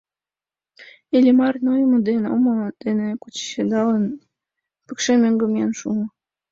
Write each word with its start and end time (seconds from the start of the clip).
Иллимар, 1.15 1.55
нойымо 1.65 1.97
ден 2.07 2.23
омо 2.33 2.53
дене 2.83 3.07
кучедалын, 3.21 4.05
пыкше 4.85 5.13
мӧҥгӧ 5.21 5.45
миен 5.53 5.71
шуо. 5.79 6.01